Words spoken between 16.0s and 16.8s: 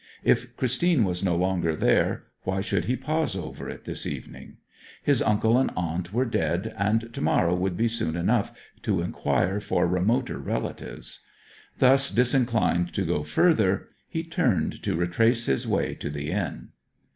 the inn.